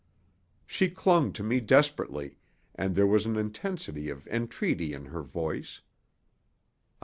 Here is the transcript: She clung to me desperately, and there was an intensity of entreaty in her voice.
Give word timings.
She 0.65 0.89
clung 0.89 1.31
to 1.33 1.43
me 1.43 1.59
desperately, 1.59 2.37
and 2.73 2.95
there 2.95 3.05
was 3.05 3.27
an 3.27 3.35
intensity 3.35 4.09
of 4.09 4.25
entreaty 4.29 4.93
in 4.93 5.05
her 5.05 5.21
voice. 5.21 5.81